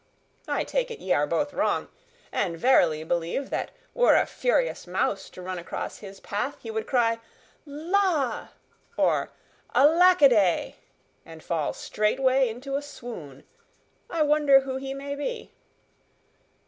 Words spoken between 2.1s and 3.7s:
and verily believe that